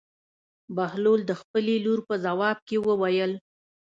[0.75, 3.31] بهلول د خپلې لور په ځواب کې وویل.